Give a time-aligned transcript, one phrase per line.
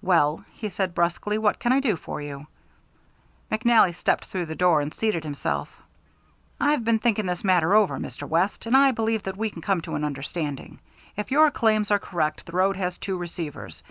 [0.00, 2.46] "Well," he said brusquely, "what can I do for you?"
[3.52, 5.68] McNally stepped through the door and seated himself.
[6.58, 8.26] "I've been thinking this matter over, Mr.
[8.26, 10.78] West, and I believe that we can come to an understanding.
[11.18, 13.82] If your claims are correct, the road has two receivers.